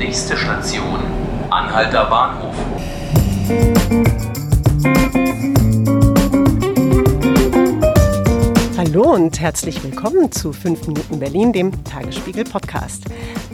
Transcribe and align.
Nächste 0.00 0.34
Station, 0.34 0.98
Anhalter 1.50 2.06
Bahnhof. 2.06 2.54
Hallo 8.78 9.12
und 9.12 9.38
herzlich 9.38 9.84
willkommen 9.84 10.32
zu 10.32 10.54
5 10.54 10.86
Minuten 10.86 11.18
Berlin, 11.18 11.52
dem 11.52 11.84
Tagesspiegel 11.84 12.44
Podcast. 12.44 13.04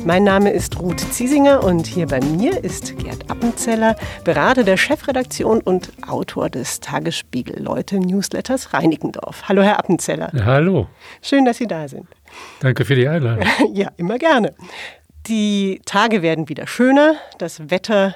Mein 0.05 0.23
Name 0.23 0.53
ist 0.53 0.79
Ruth 0.79 1.01
Ziesinger 1.01 1.65
und 1.65 1.85
hier 1.85 2.07
bei 2.07 2.21
mir 2.21 2.63
ist 2.63 2.97
Gerd 2.97 3.29
Appenzeller, 3.29 3.97
Berater 4.23 4.63
der 4.63 4.77
Chefredaktion 4.77 5.61
und 5.61 5.91
Autor 6.09 6.49
des 6.49 6.79
Tagesspiegel 6.79 7.61
Leute 7.61 7.99
Newsletters 7.99 8.73
Reinickendorf. 8.73 9.49
Hallo 9.49 9.63
Herr 9.63 9.81
Appenzeller. 9.81 10.31
Ja, 10.33 10.45
hallo. 10.45 10.87
Schön, 11.23 11.45
dass 11.45 11.57
Sie 11.57 11.67
da 11.67 11.89
sind. 11.89 12.07
Danke 12.61 12.85
für 12.85 12.95
die 12.95 13.09
Einladung. 13.09 13.45
ja, 13.75 13.91
immer 13.97 14.17
gerne. 14.17 14.55
Die 15.29 15.81
Tage 15.85 16.23
werden 16.23 16.49
wieder 16.49 16.69
schöner, 16.69 17.17
das 17.39 17.69
Wetter 17.69 18.15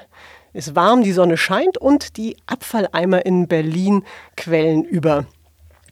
ist 0.53 0.75
warm, 0.75 1.03
die 1.03 1.11
Sonne 1.11 1.35
scheint 1.35 1.77
und 1.77 2.15
die 2.15 2.37
Abfalleimer 2.45 3.25
in 3.25 3.49
Berlin 3.49 4.05
quellen 4.37 4.85
über. 4.85 5.25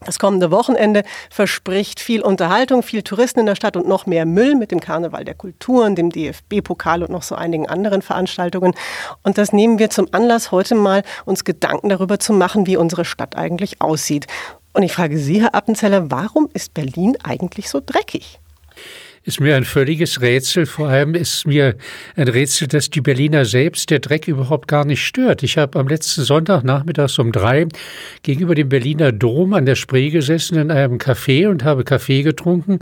Das 0.05 0.17
kommende 0.17 0.49
Wochenende 0.49 1.03
verspricht 1.29 1.99
viel 1.99 2.21
Unterhaltung, 2.21 2.83
viel 2.83 3.01
Touristen 3.01 3.41
in 3.41 3.47
der 3.47 3.55
Stadt 3.55 3.75
und 3.75 3.85
noch 3.85 4.05
mehr 4.05 4.25
Müll 4.25 4.55
mit 4.55 4.71
dem 4.71 4.79
Karneval 4.79 5.25
der 5.25 5.35
Kulturen, 5.35 5.95
dem 5.95 6.09
DFB-Pokal 6.09 7.03
und 7.03 7.09
noch 7.11 7.23
so 7.23 7.35
einigen 7.35 7.67
anderen 7.67 8.01
Veranstaltungen. 8.01 8.73
Und 9.21 9.37
das 9.37 9.51
nehmen 9.51 9.77
wir 9.77 9.89
zum 9.89 10.07
Anlass, 10.13 10.53
heute 10.53 10.75
mal 10.75 11.03
uns 11.25 11.43
Gedanken 11.43 11.89
darüber 11.89 12.19
zu 12.19 12.31
machen, 12.31 12.65
wie 12.65 12.77
unsere 12.77 13.03
Stadt 13.03 13.35
eigentlich 13.35 13.81
aussieht. 13.81 14.27
Und 14.71 14.83
ich 14.83 14.93
frage 14.93 15.17
Sie, 15.17 15.41
Herr 15.41 15.53
Appenzeller, 15.53 16.09
warum 16.09 16.47
ist 16.53 16.73
Berlin 16.73 17.17
eigentlich 17.23 17.69
so 17.69 17.81
dreckig? 17.85 18.39
Ist 19.29 19.39
mir 19.39 19.55
ein 19.55 19.63
völliges 19.63 20.21
Rätsel. 20.21 20.65
Vor 20.65 20.87
allem 20.87 21.13
ist 21.13 21.45
mir 21.45 21.75
ein 22.15 22.27
Rätsel, 22.27 22.67
dass 22.67 22.89
die 22.89 22.99
Berliner 22.99 23.45
selbst 23.45 23.91
der 23.91 23.99
Dreck 23.99 24.27
überhaupt 24.27 24.67
gar 24.67 24.85
nicht 24.85 25.05
stört. 25.05 25.43
Ich 25.43 25.59
habe 25.59 25.77
am 25.77 25.87
letzten 25.87 26.23
Sonntag 26.23 26.63
nachmittags 26.63 27.19
um 27.19 27.31
drei 27.31 27.67
gegenüber 28.23 28.55
dem 28.55 28.69
Berliner 28.69 29.11
Dom 29.11 29.53
an 29.53 29.67
der 29.67 29.75
Spree 29.75 30.09
gesessen 30.09 30.57
in 30.57 30.71
einem 30.71 30.97
Café 30.97 31.47
und 31.47 31.63
habe 31.63 31.83
Kaffee 31.83 32.23
getrunken. 32.23 32.79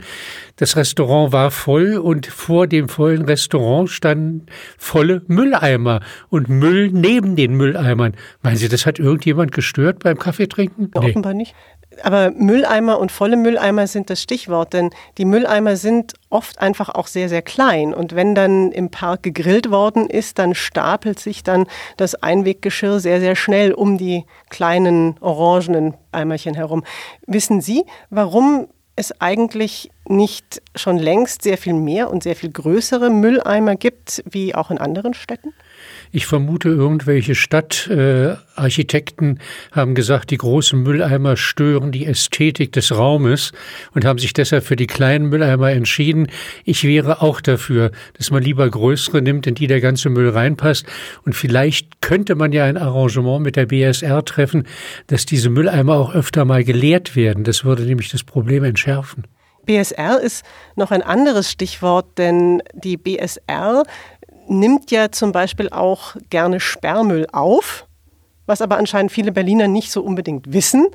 Das 0.56 0.74
Restaurant 0.74 1.32
war 1.34 1.50
voll 1.50 1.98
und 1.98 2.26
vor 2.26 2.66
dem 2.66 2.88
vollen 2.88 3.26
Restaurant 3.26 3.90
standen 3.90 4.46
volle 4.78 5.20
Mülleimer 5.26 6.00
und 6.30 6.48
Müll 6.48 6.88
neben 6.90 7.36
den 7.36 7.56
Mülleimern. 7.58 8.14
Meinen 8.40 8.56
Sie, 8.56 8.70
das 8.70 8.86
hat 8.86 8.98
irgendjemand 8.98 9.52
gestört 9.52 9.98
beim 9.98 10.18
Kaffeetrinken? 10.18 10.92
Nee. 10.94 11.10
Offenbar 11.10 11.34
nicht. 11.34 11.54
Aber 12.02 12.30
Mülleimer 12.30 12.98
und 12.98 13.12
volle 13.12 13.36
Mülleimer 13.36 13.86
sind 13.86 14.08
das 14.10 14.22
Stichwort, 14.22 14.72
denn 14.72 14.90
die 15.18 15.24
Mülleimer 15.24 15.76
sind 15.76 16.14
oft 16.30 16.60
einfach 16.60 16.88
auch 16.90 17.06
sehr, 17.06 17.28
sehr 17.28 17.42
klein. 17.42 17.94
Und 17.94 18.14
wenn 18.14 18.34
dann 18.34 18.72
im 18.72 18.90
Park 18.90 19.22
gegrillt 19.22 19.70
worden 19.70 20.08
ist, 20.08 20.38
dann 20.38 20.54
stapelt 20.54 21.18
sich 21.18 21.42
dann 21.42 21.66
das 21.96 22.14
Einweggeschirr 22.14 23.00
sehr, 23.00 23.20
sehr 23.20 23.36
schnell 23.36 23.72
um 23.72 23.98
die 23.98 24.24
kleinen 24.50 25.16
orangenen 25.20 25.94
Eimerchen 26.12 26.54
herum. 26.54 26.84
Wissen 27.26 27.60
Sie, 27.60 27.84
warum 28.10 28.68
es 28.96 29.20
eigentlich 29.20 29.90
nicht 30.08 30.60
schon 30.74 30.98
längst 30.98 31.42
sehr 31.42 31.56
viel 31.56 31.74
mehr 31.74 32.10
und 32.10 32.24
sehr 32.24 32.34
viel 32.34 32.50
größere 32.50 33.10
Mülleimer 33.10 33.76
gibt, 33.76 34.24
wie 34.28 34.54
auch 34.54 34.70
in 34.70 34.78
anderen 34.78 35.14
Städten? 35.14 35.54
Ich 36.10 36.26
vermute, 36.26 36.68
irgendwelche 36.68 37.34
Stadtarchitekten 37.34 39.36
äh, 39.36 39.40
haben 39.72 39.94
gesagt, 39.94 40.30
die 40.30 40.38
großen 40.38 40.82
Mülleimer 40.82 41.36
stören 41.36 41.92
die 41.92 42.06
Ästhetik 42.06 42.72
des 42.72 42.96
Raumes 42.96 43.52
und 43.94 44.04
haben 44.04 44.18
sich 44.18 44.32
deshalb 44.32 44.64
für 44.64 44.76
die 44.76 44.86
kleinen 44.86 45.28
Mülleimer 45.28 45.70
entschieden. 45.70 46.28
Ich 46.64 46.84
wäre 46.84 47.22
auch 47.22 47.40
dafür, 47.40 47.90
dass 48.14 48.30
man 48.30 48.42
lieber 48.42 48.68
größere 48.68 49.20
nimmt, 49.20 49.46
in 49.46 49.54
die 49.54 49.66
der 49.66 49.80
ganze 49.80 50.08
Müll 50.08 50.30
reinpasst. 50.30 50.86
Und 51.24 51.34
vielleicht 51.34 52.00
könnte 52.00 52.34
man 52.34 52.52
ja 52.52 52.64
ein 52.64 52.76
Arrangement 52.76 53.42
mit 53.42 53.56
der 53.56 53.66
BSR 53.66 54.24
treffen, 54.24 54.66
dass 55.08 55.26
diese 55.26 55.50
Mülleimer 55.50 55.96
auch 55.96 56.14
öfter 56.14 56.44
mal 56.44 56.64
geleert 56.64 57.16
werden. 57.16 57.44
Das 57.44 57.64
würde 57.64 57.82
nämlich 57.82 58.10
das 58.10 58.24
Problem 58.24 58.64
entschärfen. 58.64 59.24
BSR 59.68 60.18
ist 60.18 60.46
noch 60.76 60.92
ein 60.92 61.02
anderes 61.02 61.52
Stichwort, 61.52 62.16
denn 62.16 62.62
die 62.72 62.96
BSR 62.96 63.82
nimmt 64.48 64.90
ja 64.90 65.10
zum 65.10 65.32
Beispiel 65.32 65.68
auch 65.70 66.16
gerne 66.30 66.60
Sperrmüll 66.60 67.26
auf, 67.32 67.86
was 68.46 68.62
aber 68.62 68.78
anscheinend 68.78 69.12
viele 69.12 69.32
Berliner 69.32 69.68
nicht 69.68 69.90
so 69.90 70.02
unbedingt 70.02 70.52
wissen. 70.52 70.86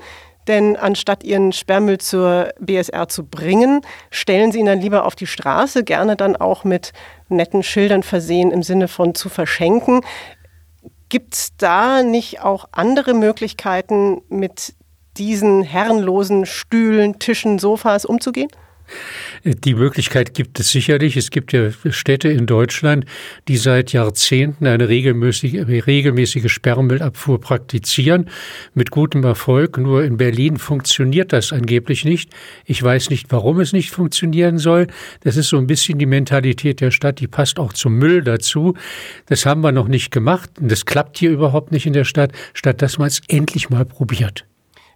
Denn 0.48 0.76
anstatt 0.76 1.24
ihren 1.24 1.54
Sperrmüll 1.54 2.00
zur 2.00 2.50
BSR 2.60 3.08
zu 3.08 3.26
bringen, 3.26 3.82
stellen 4.12 4.52
sie 4.52 4.60
ihn 4.60 4.66
dann 4.66 4.82
lieber 4.82 5.06
auf 5.06 5.16
die 5.16 5.28
Straße, 5.28 5.84
gerne 5.84 6.18
dann 6.18 6.36
auch 6.36 6.66
mit 6.66 6.92
netten 7.30 7.64
Schildern 7.64 8.04
versehen 8.04 8.52
im 8.52 8.62
Sinne 8.62 8.90
von 8.90 9.16
zu 9.16 9.30
verschenken. 9.30 10.02
Gibt 11.08 11.36
es 11.36 11.56
da 11.58 12.04
nicht 12.04 12.42
auch 12.42 12.68
andere 12.72 13.14
Möglichkeiten, 13.14 14.22
mit 14.28 14.74
diesen 15.18 15.64
herrenlosen 15.64 16.46
Stühlen, 16.46 17.20
Tischen, 17.20 17.60
Sofas 17.60 18.04
umzugehen? 18.04 18.50
Die 19.46 19.76
Möglichkeit 19.76 20.34
gibt 20.34 20.60
es 20.60 20.72
sicherlich. 20.72 21.18
Es 21.18 21.30
gibt 21.30 21.54
ja 21.54 21.70
Städte 21.90 22.30
in 22.30 22.46
Deutschland, 22.46 23.06
die 23.48 23.58
seit 23.58 23.92
Jahrzehnten 23.92 24.66
eine 24.66 24.88
regelmäßige, 24.90 25.68
regelmäßige 25.68 26.52
Sperrmüllabfuhr 26.52 27.42
praktizieren, 27.42 28.30
mit 28.74 28.90
gutem 28.90 29.24
Erfolg. 29.24 29.78
Nur 29.78 30.04
in 30.04 30.18
Berlin 30.18 30.58
funktioniert 30.58 31.34
das 31.34 31.52
angeblich 31.52 32.06
nicht. 32.06 32.32
Ich 32.66 32.82
weiß 32.82 33.10
nicht, 33.10 33.32
warum 33.32 33.60
es 33.60 33.74
nicht 33.74 33.92
funktionieren 33.92 34.58
soll. 34.58 34.88
Das 35.22 35.36
ist 35.36 35.50
so 35.50 35.58
ein 35.58 35.68
bisschen 35.68 36.00
die 36.00 36.06
Mentalität 36.06 36.82
der 36.82 36.92
Stadt, 36.92 37.20
die 37.20 37.28
passt 37.28 37.60
auch 37.60 37.74
zum 37.74 37.98
Müll 37.98 38.24
dazu. 38.24 38.76
Das 39.28 39.46
haben 39.46 39.62
wir 39.62 39.72
noch 39.72 39.88
nicht 39.88 40.12
gemacht 40.12 40.50
das 40.74 40.86
klappt 40.86 41.18
hier 41.18 41.32
überhaupt 41.32 41.72
nicht 41.72 41.86
in 41.86 41.94
der 41.94 42.04
Stadt, 42.04 42.32
statt 42.54 42.82
dass 42.82 42.98
man 42.98 43.08
es 43.08 43.22
endlich 43.28 43.70
mal 43.70 43.86
probiert. 43.86 44.46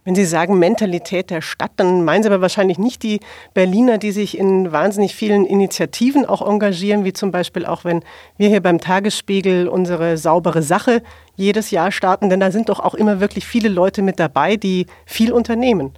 Wenn 0.08 0.14
Sie 0.14 0.24
sagen 0.24 0.58
Mentalität 0.58 1.28
der 1.28 1.42
Stadt, 1.42 1.72
dann 1.76 2.02
meinen 2.02 2.22
Sie 2.22 2.30
aber 2.30 2.40
wahrscheinlich 2.40 2.78
nicht 2.78 3.02
die 3.02 3.20
Berliner, 3.52 3.98
die 3.98 4.10
sich 4.10 4.38
in 4.38 4.72
wahnsinnig 4.72 5.14
vielen 5.14 5.44
Initiativen 5.44 6.24
auch 6.24 6.40
engagieren, 6.40 7.04
wie 7.04 7.12
zum 7.12 7.30
Beispiel 7.30 7.66
auch, 7.66 7.84
wenn 7.84 8.02
wir 8.38 8.48
hier 8.48 8.62
beim 8.62 8.80
Tagesspiegel 8.80 9.68
unsere 9.68 10.16
saubere 10.16 10.62
Sache 10.62 11.02
jedes 11.36 11.70
Jahr 11.70 11.92
starten, 11.92 12.30
denn 12.30 12.40
da 12.40 12.50
sind 12.50 12.70
doch 12.70 12.80
auch 12.80 12.94
immer 12.94 13.20
wirklich 13.20 13.46
viele 13.46 13.68
Leute 13.68 14.00
mit 14.00 14.18
dabei, 14.18 14.56
die 14.56 14.86
viel 15.04 15.30
unternehmen. 15.30 15.92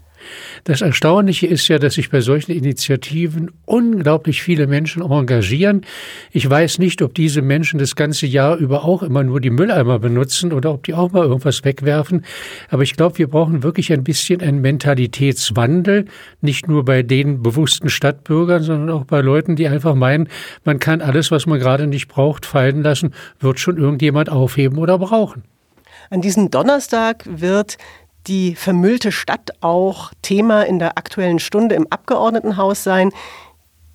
Das 0.64 0.81
Erstaunliche 0.81 1.47
ist 1.47 1.69
ja, 1.69 1.78
dass 1.78 1.94
sich 1.94 2.10
bei 2.10 2.20
solchen 2.20 2.53
Initiativen 2.53 3.50
unglaublich 3.66 4.42
viele 4.42 4.66
Menschen 4.66 5.03
engagieren. 5.03 5.82
Ich 6.32 6.48
weiß 6.48 6.78
nicht, 6.78 7.03
ob 7.03 7.14
diese 7.14 7.42
Menschen 7.42 7.78
das 7.78 7.97
ganze 7.97 8.26
Jahr 8.26 8.56
über 8.56 8.84
auch 8.84 9.03
immer 9.03 9.22
nur 9.22 9.41
die 9.41 9.50
Mülleimer 9.50 9.98
benutzen 9.98 10.53
oder 10.53 10.72
ob 10.72 10.84
die 10.84 10.94
auch 10.94 11.12
mal 11.12 11.25
irgendwas 11.25 11.64
wegwerfen. 11.64 12.25
Aber 12.69 12.82
ich 12.82 12.97
glaube, 12.97 13.19
wir 13.19 13.28
brauchen 13.28 13.62
wirklich 13.62 13.92
ein 13.92 14.04
bisschen 14.04 14.41
einen 14.41 14.60
Mentalitätswandel, 14.60 16.06
nicht 16.41 16.69
nur 16.69 16.84
bei 16.84 17.03
den 17.03 17.42
bewussten 17.42 17.88
Stadtbürgern, 17.88 18.62
sondern 18.62 18.91
auch 18.97 19.04
bei 19.04 19.20
Leuten, 19.20 19.56
die 19.56 19.69
einfach 19.69 19.94
meinen, 19.94 20.28
man 20.64 20.78
kann 20.78 21.00
alles, 21.00 21.30
was 21.30 21.47
man 21.47 21.59
gerade 21.59 21.86
nicht 21.86 22.09
braucht, 22.09 22.47
fallen 22.47 22.82
lassen, 22.82 23.14
wird 23.38 23.60
schon 23.60 23.78
irgendjemand 23.78 24.30
aufheben 24.30 24.78
oder 24.78 24.98
brauchen. 24.98 25.44
An 26.10 26.20
diesem 26.22 26.50
Donnerstag 26.50 27.25
wird 27.26 27.78
die 28.26 28.54
vermüllte 28.54 29.12
Stadt 29.12 29.50
auch 29.60 30.12
Thema 30.22 30.62
in 30.62 30.78
der 30.78 30.98
aktuellen 30.98 31.38
Stunde 31.38 31.75
im 31.75 31.86
Abgeordnetenhaus 31.91 32.84
sein. 32.84 33.10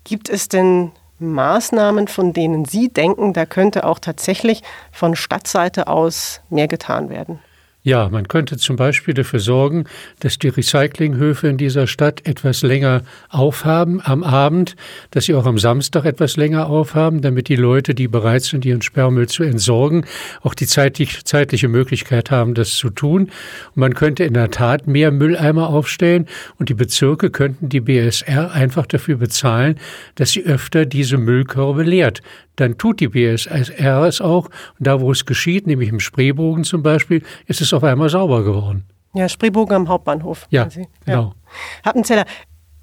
Gibt 0.04 0.28
es 0.28 0.48
denn 0.48 0.92
Maßnahmen, 1.18 2.08
von 2.08 2.32
denen 2.32 2.64
Sie 2.64 2.88
denken, 2.88 3.32
da 3.32 3.46
könnte 3.46 3.84
auch 3.84 3.98
tatsächlich 3.98 4.62
von 4.92 5.16
Stadtseite 5.16 5.86
aus 5.86 6.40
mehr 6.50 6.68
getan 6.68 7.08
werden? 7.08 7.40
Ja, 7.86 8.08
man 8.08 8.26
könnte 8.26 8.56
zum 8.56 8.74
Beispiel 8.74 9.14
dafür 9.14 9.38
sorgen, 9.38 9.84
dass 10.18 10.40
die 10.40 10.48
Recyclinghöfe 10.48 11.46
in 11.46 11.56
dieser 11.56 11.86
Stadt 11.86 12.26
etwas 12.26 12.62
länger 12.62 13.02
aufhaben 13.28 14.00
am 14.02 14.24
Abend, 14.24 14.74
dass 15.12 15.26
sie 15.26 15.36
auch 15.36 15.46
am 15.46 15.56
Samstag 15.56 16.04
etwas 16.04 16.36
länger 16.36 16.66
aufhaben, 16.66 17.20
damit 17.20 17.46
die 17.46 17.54
Leute, 17.54 17.94
die 17.94 18.08
bereit 18.08 18.42
sind, 18.42 18.64
ihren 18.64 18.82
Sperrmüll 18.82 19.28
zu 19.28 19.44
entsorgen, 19.44 20.04
auch 20.42 20.54
die 20.54 20.66
zeitlich, 20.66 21.24
zeitliche 21.26 21.68
Möglichkeit 21.68 22.32
haben, 22.32 22.54
das 22.54 22.74
zu 22.74 22.90
tun. 22.90 23.26
Und 23.76 23.76
man 23.76 23.94
könnte 23.94 24.24
in 24.24 24.34
der 24.34 24.50
Tat 24.50 24.88
mehr 24.88 25.12
Mülleimer 25.12 25.68
aufstellen 25.68 26.26
und 26.58 26.68
die 26.68 26.74
Bezirke 26.74 27.30
könnten 27.30 27.68
die 27.68 27.82
BSR 27.82 28.50
einfach 28.50 28.86
dafür 28.86 29.18
bezahlen, 29.18 29.76
dass 30.16 30.32
sie 30.32 30.44
öfter 30.44 30.86
diese 30.86 31.18
Müllkörbe 31.18 31.84
leert 31.84 32.20
dann 32.56 32.78
tut 32.78 33.00
die 33.00 33.08
BSR 33.08 34.04
es 34.04 34.20
auch. 34.20 34.46
Und 34.46 34.86
da, 34.86 35.00
wo 35.00 35.12
es 35.12 35.24
geschieht, 35.26 35.66
nämlich 35.66 35.88
im 35.88 36.00
Spreebogen 36.00 36.64
zum 36.64 36.82
Beispiel, 36.82 37.22
ist 37.46 37.60
es 37.60 37.72
auf 37.72 37.84
einmal 37.84 38.08
sauber 38.08 38.42
geworden. 38.42 38.84
Ja, 39.14 39.28
Spreebogen 39.28 39.74
am 39.74 39.88
Hauptbahnhof. 39.88 40.46
Ja, 40.50 40.68
Sie. 40.68 40.86
genau. 41.04 41.34
Happenzeller, 41.84 42.26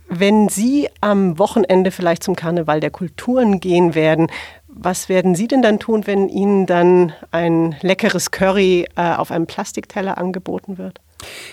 wenn 0.09 0.49
Sie 0.49 0.89
am 1.01 1.37
Wochenende 1.39 1.91
vielleicht 1.91 2.23
zum 2.23 2.35
Karneval 2.35 2.79
der 2.79 2.91
Kulturen 2.91 3.59
gehen 3.59 3.95
werden, 3.95 4.27
was 4.67 5.09
werden 5.09 5.35
Sie 5.35 5.47
denn 5.47 5.61
dann 5.61 5.79
tun, 5.79 6.07
wenn 6.07 6.29
Ihnen 6.29 6.65
dann 6.65 7.13
ein 7.31 7.75
leckeres 7.81 8.31
Curry 8.31 8.87
äh, 8.95 9.13
auf 9.13 9.31
einem 9.31 9.45
Plastikteller 9.45 10.17
angeboten 10.17 10.77
wird? 10.77 10.99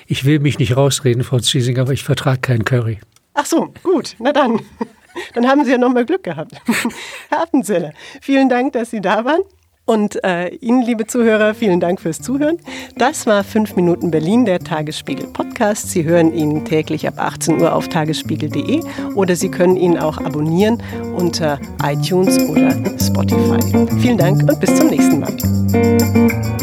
Ich 0.06 0.25
will 0.25 0.40
mich 0.40 0.58
nicht 0.58 0.76
rausreden, 0.76 1.23
Frau 1.23 1.38
Ziesing, 1.38 1.78
aber 1.78 1.93
ich 1.93 2.02
vertrage 2.02 2.40
kein 2.40 2.64
Curry. 2.64 2.99
Ach 3.40 3.46
so, 3.46 3.72
gut, 3.82 4.16
na 4.19 4.32
dann. 4.32 4.60
Dann 5.34 5.48
haben 5.48 5.64
Sie 5.64 5.72
ja 5.72 5.78
noch 5.78 5.92
mal 5.92 6.04
Glück 6.04 6.22
gehabt. 6.22 6.52
Herr 7.31 7.42
Appenzeller, 7.42 7.92
vielen 8.20 8.48
Dank, 8.48 8.75
dass 8.75 8.90
Sie 8.90 9.00
da 9.00 9.25
waren. 9.25 9.40
Und 9.87 10.22
äh, 10.22 10.50
Ihnen, 10.56 10.82
liebe 10.82 11.06
Zuhörer, 11.06 11.54
vielen 11.54 11.81
Dank 11.81 12.00
fürs 12.00 12.20
Zuhören. 12.20 12.58
Das 12.96 13.26
war 13.26 13.42
5 13.42 13.75
Minuten 13.75 14.10
Berlin, 14.10 14.44
der 14.44 14.60
Tagesspiegel 14.60 15.26
Podcast. 15.28 15.90
Sie 15.90 16.04
hören 16.04 16.32
ihn 16.32 16.64
täglich 16.64 17.08
ab 17.08 17.14
18 17.16 17.60
Uhr 17.60 17.75
auf 17.75 17.88
tagesspiegel.de 17.88 18.82
oder 19.16 19.34
Sie 19.34 19.50
können 19.50 19.76
ihn 19.76 19.98
auch 19.98 20.19
abonnieren 20.19 20.81
unter 21.16 21.58
iTunes 21.82 22.38
oder 22.46 22.72
Spotify. 23.00 23.58
Vielen 24.00 24.19
Dank 24.19 24.42
und 24.48 24.60
bis 24.60 24.76
zum 24.76 24.88
nächsten 24.88 25.19
Mal. 25.19 26.60